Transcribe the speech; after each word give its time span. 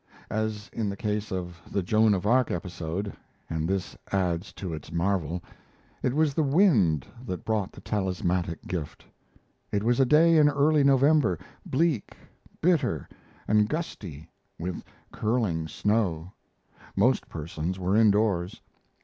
As 0.31 0.67
in 0.73 0.89
the 0.89 0.97
case 0.97 1.31
of 1.31 1.61
the 1.69 1.83
Joan 1.83 2.15
of 2.15 2.25
Arc 2.25 2.49
episode 2.49 3.13
(and 3.51 3.69
this 3.69 3.95
adds 4.11 4.51
to 4.53 4.73
its 4.73 4.91
marvel), 4.91 5.43
it 6.01 6.15
was 6.15 6.33
the 6.33 6.41
wind 6.41 7.05
that 7.23 7.45
brought 7.45 7.71
the 7.71 7.81
talismanic 7.81 8.65
gift. 8.65 9.05
It 9.71 9.83
was 9.83 9.99
a 9.99 10.05
day 10.07 10.37
in 10.39 10.49
early 10.49 10.83
November 10.83 11.37
bleak, 11.67 12.17
bitter, 12.61 13.07
and 13.47 13.69
gusty, 13.69 14.27
with 14.57 14.81
curling 15.11 15.67
snow; 15.67 16.33
most 16.95 17.29
persons 17.29 17.77
were 17.77 17.95
indoors. 17.95 18.59